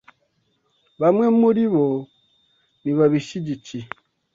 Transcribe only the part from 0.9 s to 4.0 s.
bamwe muri bo ntibabishyigikiye